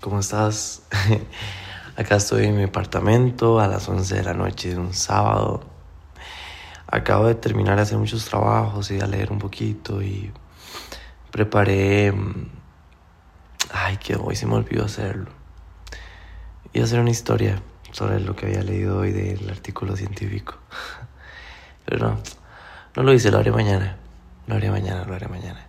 [0.00, 0.82] ¿cómo estás?
[1.96, 5.62] Acá estoy en mi apartamento a las 11 de la noche de un sábado.
[6.86, 10.32] Acabo de terminar de hacer muchos trabajos y de leer un poquito y
[11.30, 12.12] preparé...
[12.12, 12.48] Mm,
[13.72, 15.30] ay, que hoy se me olvidó hacerlo.
[16.74, 17.60] A hacer una historia
[17.92, 20.54] sobre lo que había leído hoy del artículo científico.
[21.84, 22.18] Pero no,
[22.96, 23.98] no lo hice, lo haré mañana.
[24.46, 25.66] Lo haré mañana, lo haré mañana.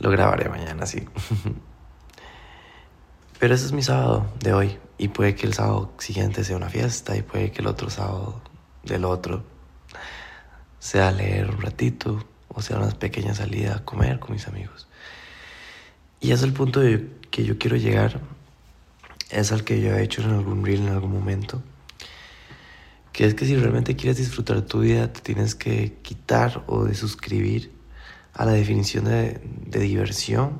[0.00, 1.06] Lo grabaré mañana, sí.
[3.38, 4.78] Pero ese es mi sábado de hoy.
[4.98, 8.40] Y puede que el sábado siguiente sea una fiesta y puede que el otro sábado
[8.82, 9.44] del otro
[10.78, 14.88] sea leer un ratito o sea una pequeña salida a comer con mis amigos.
[16.20, 18.20] Y es el punto de que yo quiero llegar,
[19.30, 21.62] es al que yo he hecho en algún reel en algún momento,
[23.12, 26.94] que es que si realmente quieres disfrutar tu vida, te tienes que quitar o de
[26.94, 27.72] suscribir
[28.32, 30.58] a la definición de, de diversión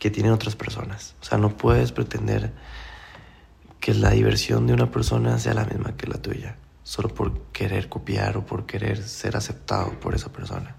[0.00, 1.14] que tienen otras personas.
[1.20, 2.52] O sea, no puedes pretender
[3.78, 7.88] que la diversión de una persona sea la misma que la tuya, solo por querer
[7.88, 10.74] copiar o por querer ser aceptado por esa persona.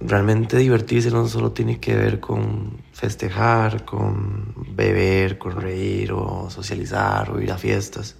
[0.00, 7.30] Realmente divertirse no solo tiene que ver con festejar, con beber, con reír o socializar
[7.30, 8.16] o ir a fiestas.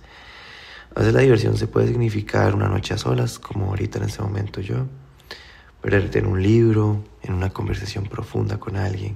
[0.94, 4.22] A veces la diversión se puede significar una noche a solas, como ahorita en este
[4.22, 4.86] momento yo
[5.86, 9.12] perderte en un libro, en una conversación profunda con alguien,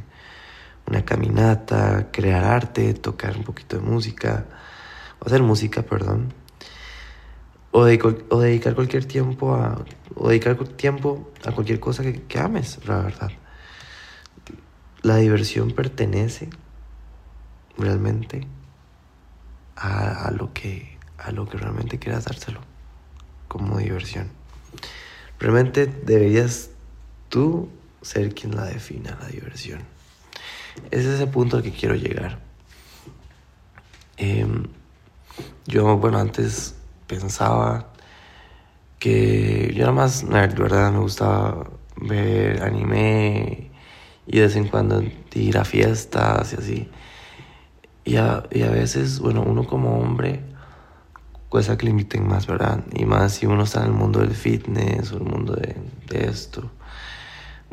[0.87, 4.47] una caminata, crear arte, tocar un poquito de música,
[5.19, 6.33] o hacer música, perdón,
[7.73, 13.33] o, dedicar cualquier tiempo a, o dedicar tiempo a cualquier cosa que, ames, la verdad.
[15.03, 16.51] La diversión pertenece
[17.79, 18.47] realmente
[19.75, 22.61] a, a, lo que a lo que realmente quieras dárselo
[23.49, 24.40] como diversión.
[25.41, 26.71] Realmente deberías
[27.31, 27.71] tú
[28.03, 29.81] ser quien la defina, la diversión.
[30.91, 32.39] Es ese punto al que quiero llegar.
[34.19, 34.67] Em,
[35.67, 36.75] yo, bueno, antes
[37.07, 37.89] pensaba
[38.99, 40.93] que yo era más nerd, ¿verdad?
[40.93, 43.71] Me gustaba ver anime
[44.27, 45.03] y de vez en cuando
[45.33, 46.89] ir a fiestas y así.
[48.05, 50.50] Y a, y a veces, bueno, uno como hombre
[51.51, 52.85] cosa que le inviten más, ¿verdad?
[52.95, 55.75] Y más si uno está en el mundo del fitness o el mundo de,
[56.29, 56.71] esto,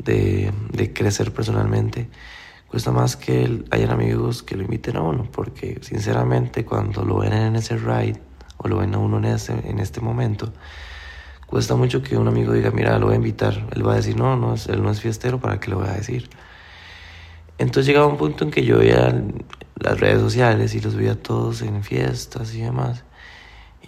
[0.04, 2.08] de, de, crecer personalmente,
[2.66, 7.32] cuesta más que hayan amigos que lo inviten a uno, porque sinceramente cuando lo ven
[7.32, 8.20] en ese ride
[8.56, 10.52] o lo ven a uno en, ese, en este momento,
[11.46, 13.68] cuesta mucho que un amigo diga, mira, lo voy a invitar.
[13.76, 15.92] Él va a decir, no, no él no es fiestero, ¿para qué lo voy a
[15.92, 16.28] decir?
[17.58, 19.22] Entonces llegaba un punto en que yo veía
[19.76, 23.04] las redes sociales y los veía todos en fiestas y demás.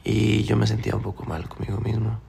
[0.05, 2.21] Y yo me sentía un poco mal conmigo mismo.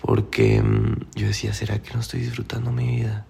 [0.00, 3.26] Porque mm, yo decía, ¿será que no estoy disfrutando mi vida?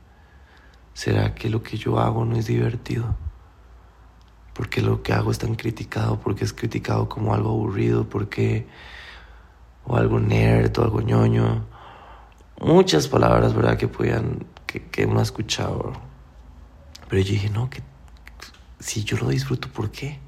[0.95, 3.15] ¿Será que lo que yo hago no es divertido?
[4.55, 8.67] Porque lo que hago es tan criticado, porque es criticado como algo aburrido, porque
[9.85, 11.65] o algo nerd o algo ñoño.
[12.61, 13.77] Muchas palabras, ¿verdad?
[13.77, 15.93] Que podían, que, que ha escuchado.
[17.09, 17.83] Pero yo dije, no, que
[18.81, 20.19] si yo lo disfruto, ¿por qué?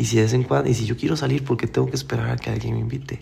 [0.00, 1.94] Y si de vez en cuando, y si yo quiero salir, ¿por qué tengo que
[1.94, 3.20] esperar a que alguien me invite?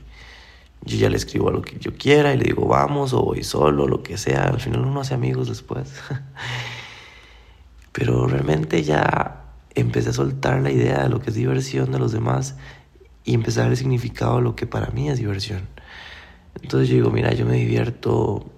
[0.84, 3.43] Yo ya le escribo a lo que yo quiera y le digo vamos o voy
[3.43, 4.44] solo, lo que sea.
[4.44, 5.93] Al final uno hace amigos después.
[7.93, 9.43] Pero realmente ya
[9.75, 12.55] empecé a soltar la idea de lo que es diversión de los demás
[13.25, 15.69] y empecé a el significado a lo que para mí es diversión.
[16.62, 18.53] Entonces yo digo, mira, yo me divierto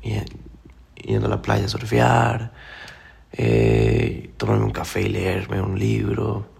[0.00, 2.52] yendo a la playa a surfear,
[3.32, 6.51] eh, tomarme un café y leerme un libro,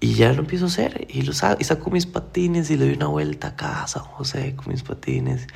[0.00, 2.86] y ya lo empiezo a hacer y, lo saco, y saco mis patines y le
[2.86, 5.46] doy una vuelta a casa, José, con mis patines.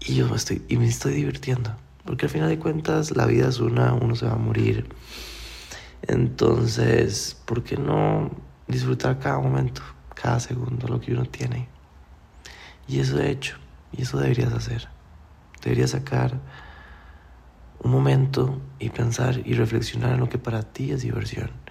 [0.00, 1.76] Y yo me estoy, y me estoy divirtiendo.
[2.04, 4.88] Porque al final de cuentas la vida es una, uno se va a morir.
[6.02, 8.28] Entonces, ¿por qué no
[8.66, 9.82] disfrutar cada momento,
[10.16, 11.68] cada segundo, lo que uno tiene?
[12.88, 13.56] Y eso he hecho,
[13.92, 14.88] y eso deberías hacer.
[15.62, 16.40] Deberías sacar
[17.78, 21.62] un momento y pensar y reflexionar en lo que para ti es diversión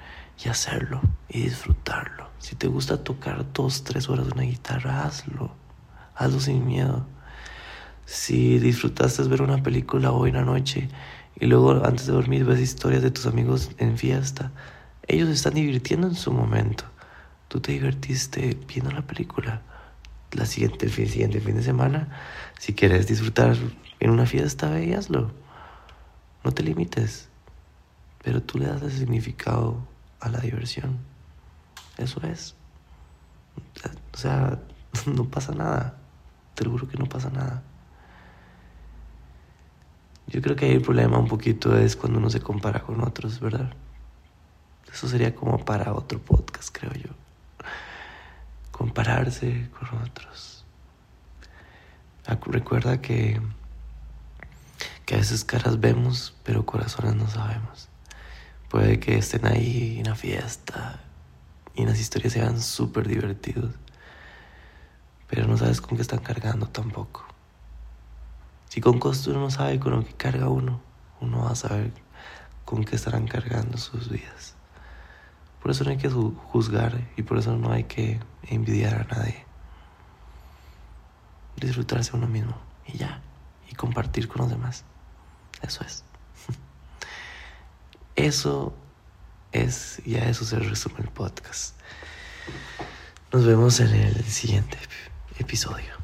[0.44, 2.30] y hacerlo y disfrutarlo.
[2.40, 5.52] Si te gusta tocar dos, tres horas de una guitarra, hazlo.
[6.16, 7.06] Hazlo sin miedo.
[8.06, 10.90] Si disfrutaste ver una película hoy en la noche
[11.40, 14.52] y luego antes de dormir ves historias de tus amigos en fiesta,
[15.08, 16.84] ellos están divirtiendo en su momento.
[17.48, 19.62] Tú te divertiste viendo la película.
[20.32, 22.08] La siguiente, el siguiente fin de semana,
[22.58, 23.56] si quieres disfrutar
[24.00, 25.32] en una fiesta, ve hazlo.
[26.44, 27.30] No te limites,
[28.24, 29.91] pero tú le das el significado
[30.22, 31.00] a la diversión.
[31.98, 32.56] Eso es.
[34.14, 34.60] O sea,
[35.06, 35.98] no pasa nada.
[36.56, 37.64] Te lo juro que no pasa nada.
[40.28, 43.74] Yo creo que el problema un poquito es cuando uno se compara con otros, ¿verdad?
[44.92, 47.10] Eso sería como para otro podcast, creo yo.
[48.72, 50.64] Compararse con otros.
[52.46, 53.42] Recuerda que,
[55.06, 57.91] que a veces caras vemos, pero corazones no sabemos.
[58.72, 61.02] Puede que estén ahí en la fiesta
[61.76, 63.76] y las historias sean súper divertidos,
[65.28, 67.26] pero no sabes con qué están cargando tampoco.
[68.70, 70.80] Si con costo uno no sabe con lo que carga uno,
[71.20, 71.92] uno va a saber
[72.64, 74.56] con qué estarán cargando sus vidas.
[75.62, 79.46] Por eso no hay que juzgar y por eso no hay que envidiar a nadie.
[81.58, 82.56] Disfrutarse uno mismo
[82.88, 83.20] y ya,
[83.70, 84.86] y compartir con los demás.
[85.62, 86.06] Eso es.
[88.22, 88.72] Eso
[89.52, 91.74] es, y a eso se resume el podcast.
[93.34, 94.78] Nos vemos en el siguiente
[95.40, 96.01] episodio.